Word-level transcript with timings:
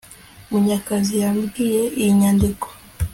Munyakazi 0.49 1.13
yabwiye 1.23 1.81
iyi 1.99 2.11
nyandiko 2.19 2.67